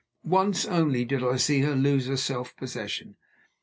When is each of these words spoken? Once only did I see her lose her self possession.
Once 0.25 0.65
only 0.65 1.05
did 1.05 1.23
I 1.23 1.35
see 1.35 1.59
her 1.61 1.75
lose 1.75 2.07
her 2.07 2.17
self 2.17 2.55
possession. 2.57 3.17